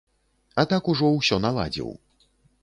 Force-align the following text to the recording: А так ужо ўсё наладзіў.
А 0.61 0.63
так 0.71 0.89
ужо 0.93 1.11
ўсё 1.19 1.39
наладзіў. 1.45 1.93